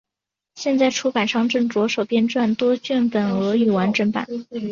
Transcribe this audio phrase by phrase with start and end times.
[0.55, 4.25] 现在出版商正着手编撰多卷本俄语完整版。